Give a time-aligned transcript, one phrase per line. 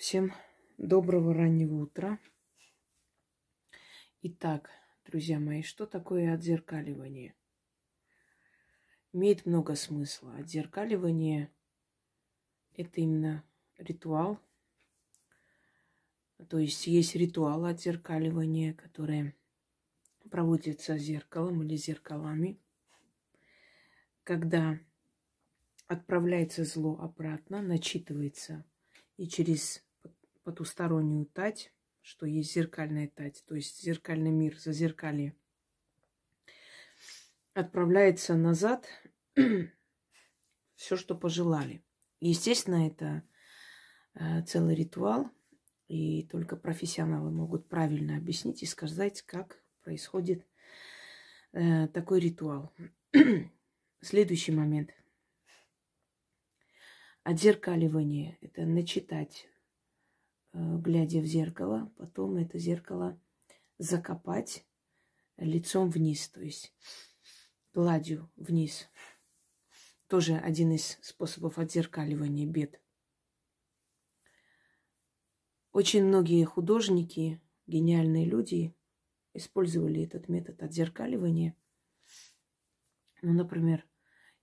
[0.00, 0.32] Всем
[0.78, 2.18] доброго раннего утра.
[4.22, 4.70] Итак,
[5.04, 7.34] друзья мои, что такое отзеркаливание?
[9.12, 10.34] Имеет много смысла.
[10.36, 11.52] Отзеркаливание–
[12.76, 13.44] это именно
[13.76, 14.40] ритуал.
[16.48, 19.34] То есть есть ритуал отзеркаливания, который
[20.30, 22.58] проводится зеркалом или зеркалами,
[24.24, 24.80] когда
[25.88, 28.64] отправляется зло обратно, начитывается
[29.18, 29.84] и через
[30.50, 31.72] потустороннюю тать,
[32.02, 35.36] что есть зеркальная тать, то есть зеркальный мир, зазеркалье,
[37.54, 38.88] отправляется назад
[40.74, 41.84] все, что пожелали.
[42.18, 43.22] Естественно, это
[44.14, 45.30] э, целый ритуал,
[45.86, 50.44] и только профессионалы могут правильно объяснить и сказать, как происходит
[51.52, 52.72] э, такой ритуал.
[54.00, 54.90] Следующий момент.
[57.22, 59.46] Отзеркаливание– это начитать
[60.52, 63.20] глядя в зеркало, потом это зеркало
[63.78, 64.66] закопать
[65.36, 66.74] лицом вниз, то есть
[67.72, 68.88] гладью вниз.
[70.06, 72.80] Тоже один из способов отзеркаливания бед.
[75.72, 78.74] Очень многие художники, гениальные люди
[79.34, 81.56] использовали этот метод отзеркаливания.
[83.22, 83.86] Ну, например,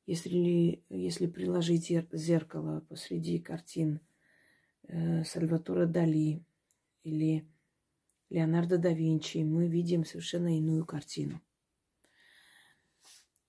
[0.05, 3.99] если, если приложить зеркало посреди картин
[4.87, 6.43] э, Сальватора Дали
[7.03, 7.47] или
[8.29, 11.41] Леонардо да Винчи, мы видим совершенно иную картину.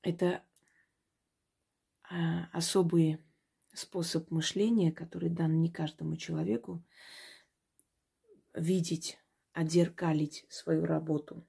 [0.03, 0.43] Это
[2.11, 3.19] а, особый
[3.73, 6.83] способ мышления, который дан не каждому человеку,
[8.55, 9.19] видеть,
[9.53, 11.47] отзеркалить свою работу.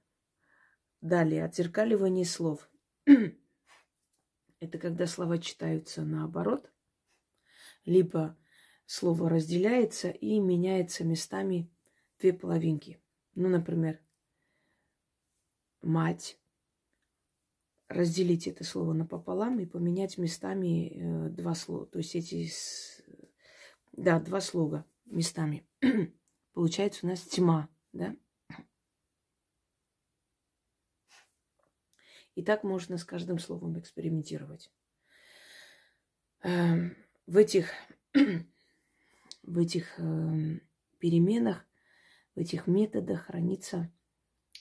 [1.00, 2.68] Далее, отзеркаливание слов.
[4.60, 6.70] Это когда слова читаются наоборот,
[7.84, 8.36] либо
[8.90, 11.70] слово разделяется и меняется местами
[12.18, 13.00] две половинки.
[13.36, 14.00] Ну, например,
[15.80, 16.40] мать.
[17.86, 21.86] Разделить это слово напополам и поменять местами э, два слова.
[21.86, 22.50] То есть эти,
[23.92, 25.64] да, два слога местами.
[26.52, 28.16] Получается у нас тьма, да?
[32.34, 34.68] И так можно с каждым словом экспериментировать.
[36.42, 37.70] Эм, в этих
[39.42, 40.60] в этих э,
[40.98, 41.66] переменах,
[42.34, 43.90] в этих методах хранится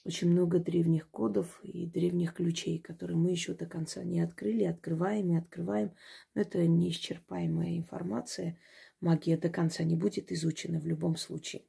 [0.05, 5.31] очень много древних кодов и древних ключей, которые мы еще до конца не открыли, открываем
[5.31, 5.93] и открываем.
[6.33, 8.57] Но это неисчерпаемая информация.
[9.01, 11.63] Магия до конца не будет изучена в любом случае.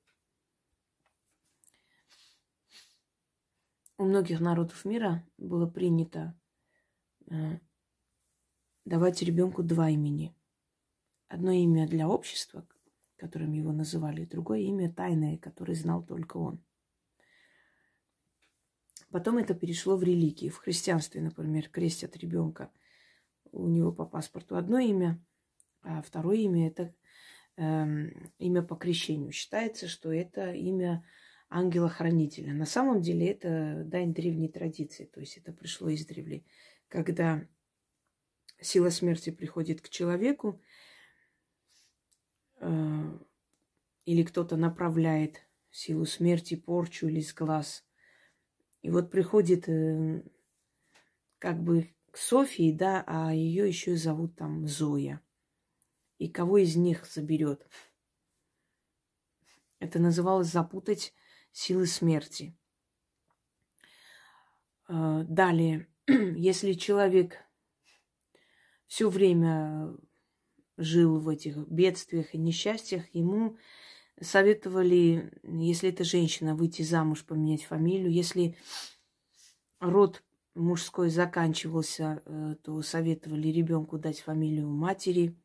[3.98, 6.34] У многих народов мира было принято
[7.30, 7.58] э,
[8.84, 10.34] давать ребенку два имени.
[11.28, 12.66] Одно имя для общества,
[13.20, 16.64] которым его называли, другое имя тайное, которое знал только он.
[19.10, 20.48] Потом это перешло в религии.
[20.48, 22.70] В христианстве, например, крестят ребенка.
[23.52, 25.22] У него по паспорту одно имя,
[25.82, 26.94] а второе имя это
[27.56, 29.32] э, имя по крещению.
[29.32, 31.04] Считается, что это имя
[31.50, 32.54] ангела-хранителя.
[32.54, 36.46] На самом деле это дань древней традиции, то есть это пришло из древли.
[36.88, 37.46] Когда
[38.60, 40.60] сила смерти приходит к человеку,
[42.60, 47.84] или кто-то направляет силу смерти, порчу или сглаз.
[48.82, 50.22] И вот приходит э,
[51.38, 55.20] как бы к Софии, да, а ее еще зовут там Зоя.
[56.18, 57.68] И кого из них заберет?
[59.78, 61.14] Это называлось запутать
[61.52, 62.56] силы смерти.
[64.88, 67.36] Э, далее, если человек
[68.86, 69.94] все время
[70.80, 73.56] жил в этих бедствиях и несчастьях, ему
[74.20, 78.10] советовали, если это женщина, выйти замуж, поменять фамилию.
[78.10, 78.56] Если
[79.78, 80.22] род
[80.54, 85.36] мужской заканчивался, э, то советовали ребенку дать фамилию матери,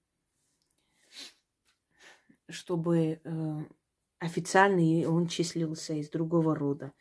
[2.50, 3.66] чтобы э,
[4.20, 6.93] официально он числился из другого рода.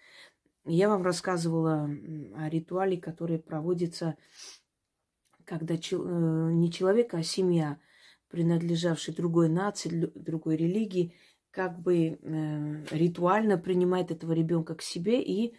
[0.64, 1.90] Я вам рассказывала
[2.36, 4.16] о ритуале, который проводится,
[5.44, 7.78] когда э, не человек, а семья–
[8.34, 11.14] принадлежавший другой нации, другой религии,
[11.52, 15.54] как бы э, ритуально принимает этого ребенка к себе и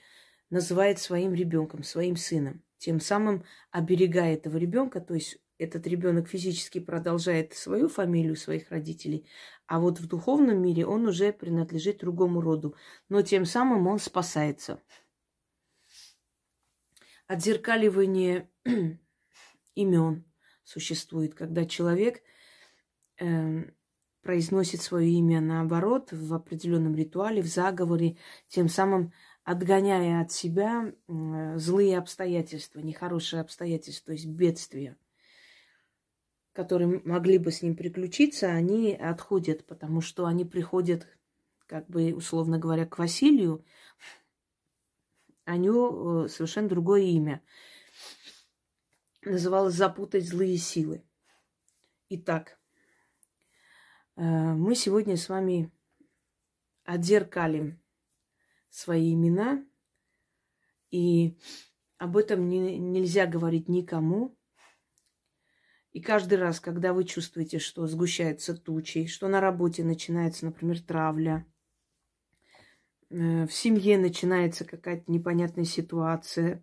[0.50, 2.62] называет своим ребенком, своим сыном.
[2.78, 9.26] Тем самым оберегая этого ребенка, то есть этот ребенок физически продолжает свою фамилию своих родителей,
[9.68, 12.76] а вот в духовном мире он уже принадлежит другому роду,
[13.08, 14.82] но тем самым он спасается.
[17.28, 18.50] Отзеркаливание
[19.76, 20.26] имен
[20.66, 22.22] существует, когда человек–
[24.22, 28.18] произносит свое имя наоборот в определенном ритуале, в заговоре,
[28.48, 29.14] тем самым
[29.44, 34.98] отгоняя от себя злые обстоятельства, нехорошие обстоятельства, то есть бедствия,
[36.54, 41.08] которые могли бы с ним приключиться, они отходят, потому что они приходят,
[41.68, 43.64] как бы, условно говоря, к Василию,
[45.44, 47.44] а него совершенно другое имя.
[49.22, 51.04] Называлось «Запутать злые силы».
[52.10, 52.65] Итак, э,
[54.16, 55.72] мы сегодня с вами
[56.86, 57.82] отзеркалим
[58.70, 59.66] свои имена.
[60.92, 61.38] И
[61.98, 64.38] об этом не, нельзя говорить никому.
[65.92, 71.46] И каждый раз, когда вы чувствуете, что сгущаются тучи, что на работе начинается, например, травля,
[73.10, 76.62] э, в семье начинается какая-то непонятная ситуация,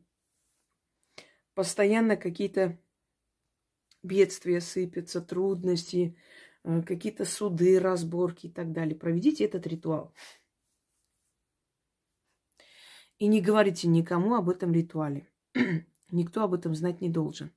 [1.55, 2.79] постоянно какие-то
[4.03, 8.97] бедствия сыпятся, трудности, э, какие-то суды, разборки и так далее.
[8.97, 10.13] Проведите этот ритуал.
[13.19, 15.29] И не говорите никому об этом ритуале.
[16.11, 17.53] Никто об этом знать не должен.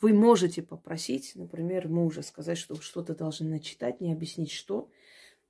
[0.00, 4.90] Вы можете попросить, например, мужа сказать, что что-то должны начитать, не объяснить, что.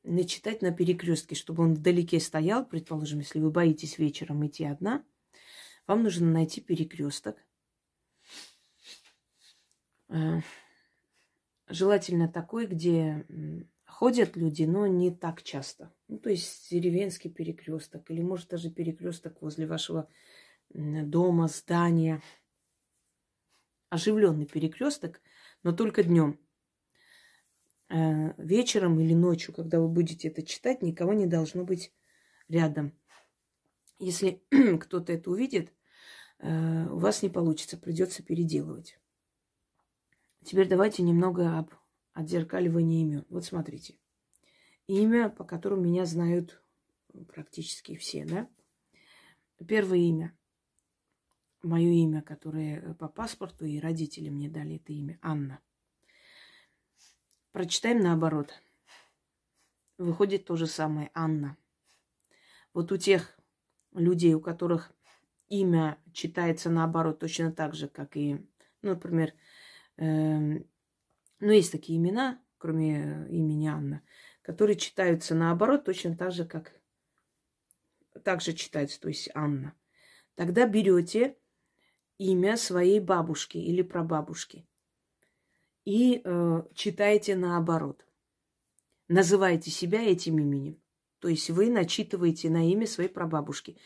[0.05, 5.05] Начитать на перекрестке, чтобы он вдалеке стоял, предположим, если вы боитесь вечером идти одна,
[5.87, 7.37] вам нужно найти перекресток.
[11.69, 13.27] Желательно такой, где
[13.85, 15.93] ходят люди, но не так часто.
[16.09, 20.09] Ну, то есть деревенский перекресток, или может даже перекресток возле вашего
[20.71, 22.23] дома, здания.
[23.91, 25.21] Оживленный перекресток,
[25.63, 26.39] но только днем.
[27.89, 31.93] Э, вечером или ночью, когда вы будете это читать, никого не должно быть
[32.49, 32.93] рядом.
[33.99, 34.43] Если
[34.81, 35.73] кто-то это увидит,
[36.39, 38.99] э, у вас не получится, придется переделывать.
[40.45, 41.71] Теперь давайте немного об
[42.13, 43.27] отзеркаливание имен.
[43.29, 43.97] Вот смотрите.
[44.87, 46.63] Имя, по которому меня знают
[47.29, 48.49] практически все, да?
[49.67, 50.37] Первое имя.
[51.63, 55.19] Мое имя, которое по паспорту и родители мне дали это имя.
[55.23, 55.61] Анна.
[57.53, 58.53] Прочитаем наоборот.
[59.99, 61.11] Выходит то же самое.
[61.15, 61.57] Анна.
[62.73, 63.37] Вот у тех
[63.93, 64.93] людей, у которых
[65.49, 68.35] имя читается наоборот точно так же, как и,
[68.83, 69.33] ну, например, э,
[70.05, 74.03] но есть такие имена, кроме э, имени Анна,
[74.43, 76.73] которые читаются наоборот точно так же, как
[78.25, 79.75] так же читается, то есть Анна.
[80.35, 81.37] Тогда берете
[82.19, 84.67] имя своей бабушки или прабабушки
[85.85, 88.05] и э, читаете наоборот.
[89.09, 90.81] Называете себя этим именем.
[91.19, 93.79] То есть вы начитываете на имя своей прабабушки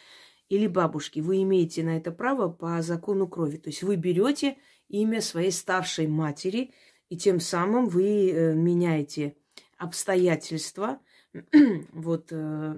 [0.48, 1.20] или бабушки.
[1.20, 3.56] Вы имеете на это право по закону крови.
[3.56, 4.58] То есть вы берете
[4.88, 6.73] имя своей старшей матери
[7.08, 9.37] и тем самым вы э, меняете
[9.76, 10.99] обстоятельства,
[11.93, 12.76] вот э,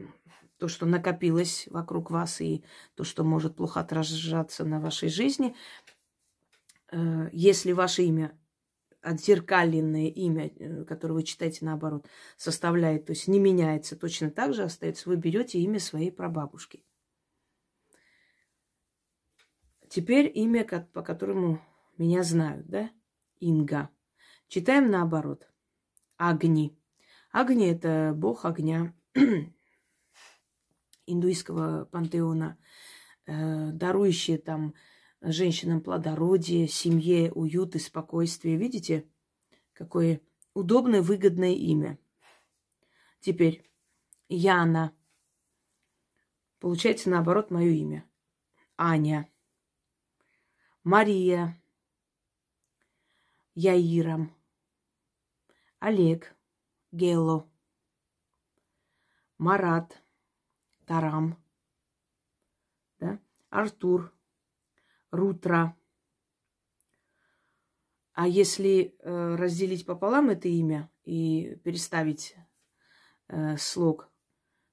[0.59, 2.65] то, что накопилось вокруг вас, и
[2.95, 5.55] то, что может плохо отражаться на вашей жизни.
[6.91, 8.37] Э, если ваше имя
[9.03, 12.06] отзеркаленное имя, которое вы читаете наоборот,
[12.37, 16.83] составляет, то есть не меняется, точно так же остается, вы берете имя своей прабабушки.
[19.89, 21.61] Теперь имя, по которому
[21.99, 22.91] меня знают, да?
[23.41, 23.91] Инга.
[24.49, 25.49] Читаем наоборот.
[26.17, 26.79] Огни.
[27.31, 28.94] Огни– это бог огня
[31.06, 32.58] индуистского пантеона,
[33.27, 34.74] э, дарующие там
[35.20, 38.56] женщинам плодородие, семье уют и спокойствие.
[38.56, 39.08] Видите,
[39.72, 40.20] какое
[40.53, 41.98] удобное, выгодное имя.
[43.20, 43.69] Теперь
[44.29, 44.94] Яна.
[46.60, 48.08] Получается, наоборот, мое имя.
[48.77, 49.29] Аня.
[50.82, 51.60] Мария.
[53.55, 54.34] Яиром.
[55.79, 56.34] Олег,
[56.93, 57.49] Гелло,
[59.39, 60.03] Марат,
[60.87, 61.37] Тарам,
[62.99, 63.19] да?
[63.51, 64.13] Артур,
[65.11, 65.77] Рутра.
[68.13, 72.37] А если э, разделить пополам это имя и переставить
[73.29, 74.11] э, слог,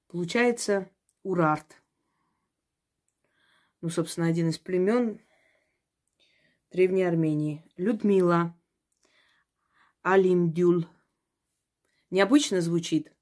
[0.06, 0.90] получается
[1.22, 1.82] Урарт.
[3.80, 5.20] Ну, собственно, один из племен
[6.70, 7.64] Древней Армении.
[7.76, 8.56] Людмила,
[10.02, 10.86] Алимдюль
[12.10, 13.12] необычно звучит.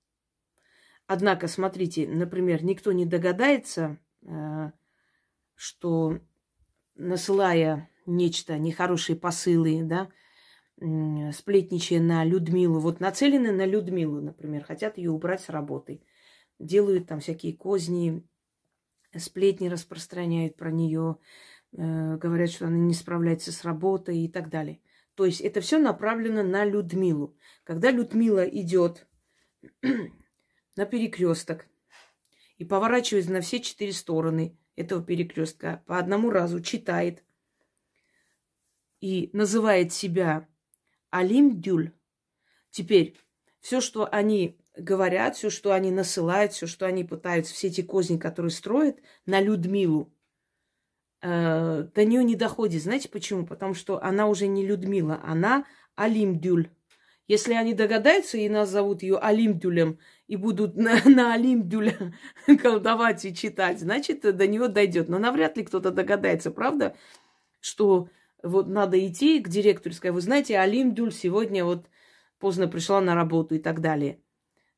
[1.06, 4.70] Однако, смотрите, например, никто не догадается, э,
[5.54, 6.20] что
[6.94, 10.08] насылая нечто, нехорошие посылы, да,
[11.32, 16.02] сплетничая на Людмилу, вот нацелены на Людмилу, например, хотят ее убрать с работы,
[16.58, 18.26] делают там всякие козни,
[19.16, 21.16] сплетни распространяют про нее,
[21.72, 24.80] э, говорят, что она не справляется с работой и так далее.
[25.14, 27.36] То есть это все направлено на Людмилу.
[27.64, 29.06] Когда Людмила идет
[30.76, 31.66] на перекресток
[32.58, 37.22] и поворачивается на все четыре стороны этого перекрестка, по одному разу читает
[39.00, 40.48] и называет себя
[41.10, 41.92] Алим Дюль.
[42.70, 43.16] Теперь
[43.60, 48.18] все, что они говорят, все, что они насылают, все, что они пытаются, все эти козни,
[48.18, 50.12] которые строят на Людмилу,
[51.22, 52.82] э, до нее не доходит.
[52.82, 53.46] Знаете почему?
[53.46, 55.64] Потому что она уже не Людмила, она
[55.96, 56.70] Алимдюль.
[57.28, 62.12] Если они догадаются, и нас зовут ее Алимдюлем, и будут на, на Алимдюля
[62.62, 65.08] колдовать и читать, значит, до нее дойдет.
[65.08, 66.96] Но навряд ли кто-то догадается, правда,
[67.60, 68.08] что
[68.42, 71.86] вот надо идти к директору и сказать, вы знаете, Алимдюль сегодня вот
[72.38, 74.18] поздно пришла на работу и так далее.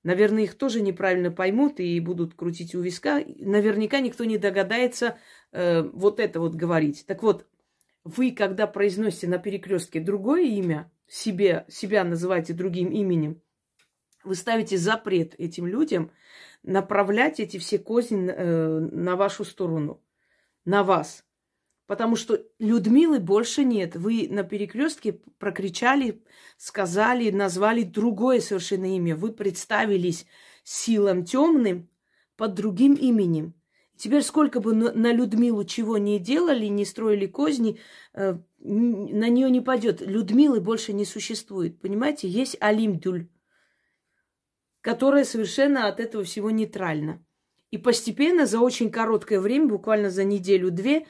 [0.02, 3.22] Наверное, их тоже неправильно поймут и будут крутить у виска.
[3.38, 5.18] Наверняка никто не догадается
[5.52, 7.04] э, вот это вот говорить.
[7.06, 7.46] Так вот,
[8.04, 13.40] вы, когда произносите на перекрестке другое имя, себе, себя называете другим именем,
[14.24, 16.10] вы ставите запрет этим людям
[16.62, 20.02] направлять эти все козни э, на вашу сторону,
[20.64, 21.24] на вас.
[21.92, 23.96] Потому что Людмилы больше нет.
[23.96, 26.22] Вы на перекрестке прокричали,
[26.56, 29.14] сказали, назвали другое совершенно имя.
[29.14, 30.24] Вы представились
[30.64, 31.90] силам темным
[32.38, 33.52] под другим именем.
[33.98, 37.78] Теперь сколько бы на Людмилу чего не делали, не строили козни,
[38.14, 40.00] э, на нее не пойдет.
[40.00, 41.78] Людмилы больше не существует.
[41.78, 43.28] Понимаете, есть Алимдюль,
[44.80, 47.22] которая совершенно от этого всего нейтральна.
[47.70, 51.06] И постепенно, за очень короткое время, буквально за неделю-две,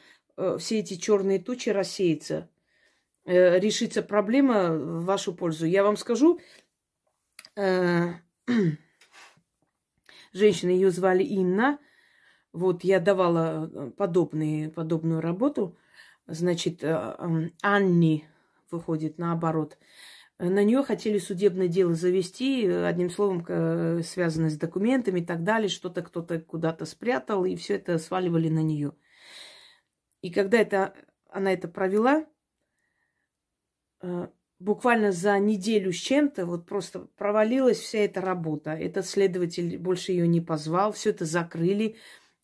[0.58, 2.48] все эти черные тучи рассеются,
[3.24, 5.66] э, решится проблема в вашу пользу.
[5.66, 6.40] Я вам скажу,
[7.56, 8.12] э,
[10.32, 11.78] женщина, ее звали Инна.
[12.52, 15.76] Вот я давала подобные, подобную работу.
[16.26, 18.28] Значит, Анни
[18.70, 19.78] выходит наоборот.
[20.38, 25.68] На нее хотели судебное дело завести, одним словом, связанное с документами и так далее.
[25.68, 28.92] Что-то кто-то куда-то спрятал, и все это сваливали на нее.
[30.22, 30.94] И когда это,
[31.28, 32.24] она это провела,
[34.00, 34.28] э,
[34.60, 38.70] буквально за неделю с чем-то вот просто провалилась вся эта работа.
[38.70, 41.96] Этот следователь больше ее не позвал, все это закрыли.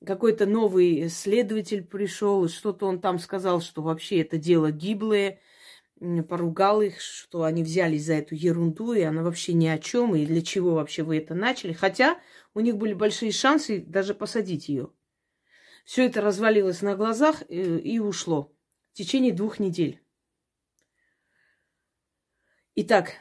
[0.04, 5.40] Какой-то новый следователь пришел, что-то он там сказал, что вообще это дело гиблое,
[6.28, 10.24] поругал их, что они взялись за эту ерунду, и она вообще ни о чем, и
[10.26, 11.72] для чего вообще вы это начали.
[11.72, 12.18] Хотя
[12.54, 14.90] у них были большие шансы даже посадить ее.
[15.88, 18.54] Все это развалилось на глазах и, э, и ушло
[18.92, 20.02] в течение двух недель.
[22.74, 23.14] Итак,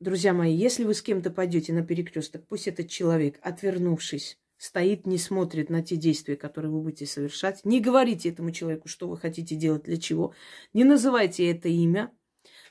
[0.00, 5.18] друзья мои, если вы с кем-то пойдете на перекресток, пусть этот человек, отвернувшись, стоит, не
[5.18, 7.64] смотрит на те действия, которые вы будете совершать.
[7.64, 10.34] Не говорите этому человеку, что вы хотите делать, для чего.
[10.72, 12.12] Не называйте это имя.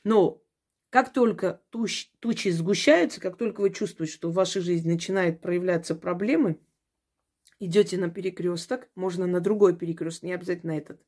[0.03, 0.43] Но
[0.89, 5.95] как только туч, тучи сгущаются, как только вы чувствуете, что в вашей жизни начинают проявляться
[5.95, 6.59] проблемы–
[7.59, 11.01] идете на перекресток, можно на другой перекресток, не обязательно этот.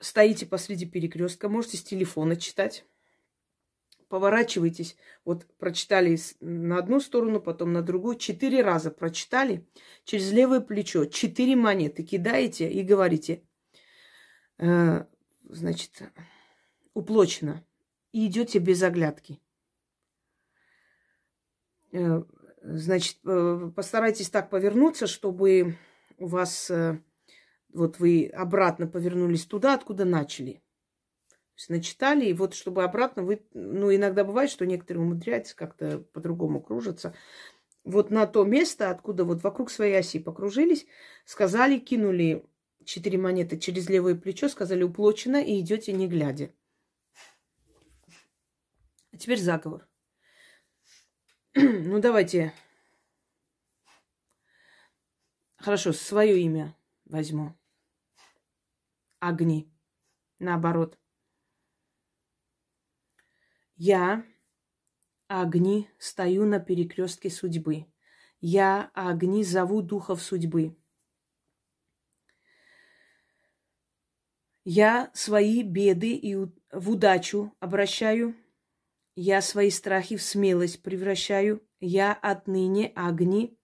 [0.00, 2.84] Стоите посреди перекрестка, можете с телефона читать.
[4.08, 4.96] Поворачивайтесь.
[5.24, 8.16] Вот прочитали на одну сторону, потом на другую.
[8.16, 9.66] Четыре раза прочитали.
[10.04, 13.42] Через левое плечо четыре монеты кидаете и говорите,
[14.58, 15.06] э,
[15.44, 16.02] значит,
[16.92, 17.64] уплочено.
[18.12, 19.40] И идете без оглядки.
[22.62, 25.76] Значит, э, постарайтесь так повернуться, чтобы
[26.18, 26.98] у вас э,
[27.72, 30.62] вот вы обратно повернулись туда, откуда начали.
[31.30, 33.44] То есть начитали, и вот чтобы обратно вы...
[33.52, 37.14] Ну, иногда бывает, что некоторые умудряются как-то по-другому кружиться.
[37.82, 40.86] Вот на то место, откуда вот вокруг своей оси покружились,
[41.24, 42.46] сказали, кинули
[42.84, 46.52] четыре монеты через левое плечо, сказали уплочено, и идете не глядя.
[49.12, 49.88] А теперь заговор.
[51.54, 52.54] ну, давайте.
[55.56, 57.54] Хорошо, свое имя возьму.
[59.20, 59.70] Огни.
[60.38, 60.98] Наоборот.
[63.76, 64.24] Я,
[65.28, 67.86] огни, стою на перекрестке судьбы.
[68.40, 70.76] Я, огни, зову духов судьбы.
[74.64, 78.34] Я свои беды и в удачу обращаю
[79.14, 81.62] я свои страхи в смелость превращаю.
[81.80, 83.58] Я отныне огни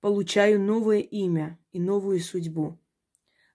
[0.00, 2.78] получаю новое имя и новую судьбу.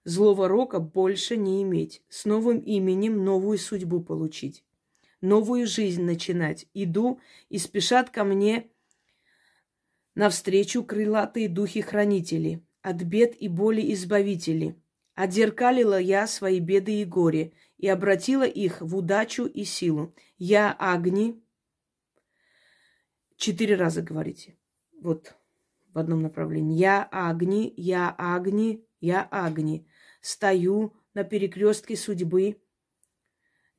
[0.04, 2.02] Злого рока больше не иметь.
[2.10, 4.64] С новым именем новую судьбу получить.
[5.22, 6.68] Новую жизнь начинать.
[6.74, 7.20] Иду
[7.50, 8.72] и спешат ко мне
[10.16, 14.76] навстречу крылатые духи-хранители, от бед и боли избавители.
[15.14, 20.14] Отзеркалила я свои беды и горе, и обратила их в удачу и силу.
[20.38, 21.44] Я Агни.
[23.38, 24.56] Четыре раза говорите.
[25.02, 25.36] Вот
[25.92, 26.78] в одном направлении.
[26.78, 29.88] Я Агни, я Агни, я Агни.
[30.22, 32.62] Стою на перекрестке судьбы.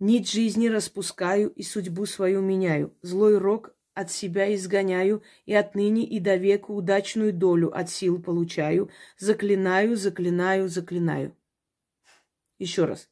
[0.00, 2.92] Нить жизни распускаю и судьбу свою меняю.
[3.02, 8.90] Злой рок от себя изгоняю, и отныне и до века удачную долю от сил получаю.
[9.16, 11.36] Заклинаю, заклинаю, заклинаю.
[12.58, 13.11] Еще раз.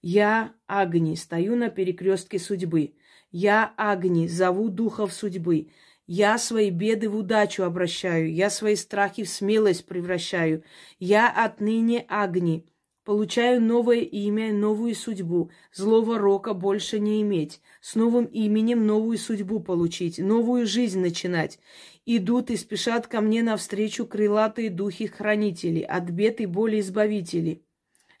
[0.00, 2.94] Я, Агни, стою на перекрестке судьбы.
[3.30, 5.70] Я, Агни, зову духов судьбы.
[6.06, 10.62] Я свои беды в удачу обращаю, я свои страхи в смелость превращаю.
[10.98, 12.64] Я отныне Агни,
[13.04, 15.50] получаю новое имя, новую судьбу.
[15.70, 17.60] Злого рока больше не иметь.
[17.82, 21.58] С новым именем новую судьбу получить, новую жизнь начинать.
[22.06, 27.67] Идут и спешат ко мне навстречу крылатые духи-хранители, от бед и боли избавители.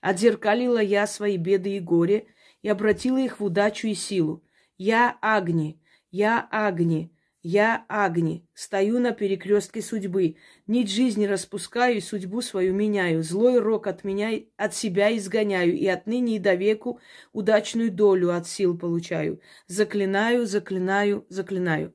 [0.00, 2.26] Отзеркалила я свои беды и горе
[2.62, 4.44] и обратила их в удачу и силу.
[4.76, 7.12] Я Агни, я Агни,
[7.42, 10.36] я Агни, стою на перекрестке судьбы.
[10.66, 13.22] Нить жизни распускаю и судьбу свою меняю.
[13.22, 15.76] Злой рок от меня, от себя изгоняю.
[15.76, 17.00] И отныне и до веку
[17.32, 19.40] удачную долю от сил получаю.
[19.66, 21.92] Заклинаю, заклинаю, заклинаю.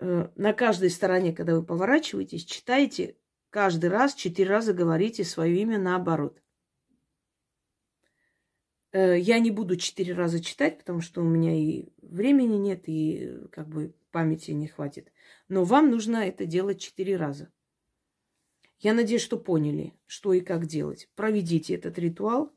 [0.00, 3.16] Э, на каждой стороне, когда вы поворачиваетесь, читайте
[3.50, 6.42] каждый раз, четыре раза говорите свое имя наоборот.
[8.92, 13.38] Э, я не буду четыре раза читать, потому что у меня и времени нет, и
[13.50, 15.12] как бы памяти не хватит.
[15.48, 17.52] Но вам нужно это делать четыре раза.
[18.78, 21.08] Я надеюсь, что поняли, что и как делать.
[21.16, 22.52] Проведите этот ритуал,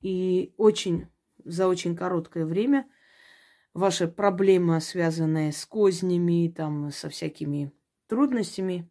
[0.00, 1.08] и очень
[1.44, 2.88] за очень короткое время
[3.74, 7.72] ваша проблема, связанная с кознями, там, со всякими
[8.06, 8.88] трудностями,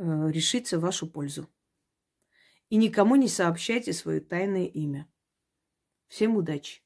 [0.00, 1.48] решится в вашу пользу.
[2.70, 5.10] И никому не сообщайте свое тайное имя.
[6.08, 6.82] Всем удачи!